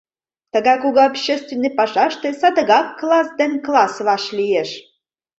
[0.53, 4.69] Тыгай кугу общественный пашаште садыгак класс ден класс ваш лиеш.